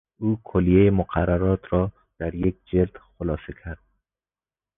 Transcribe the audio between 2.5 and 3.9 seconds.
جلد خلاصه کرد.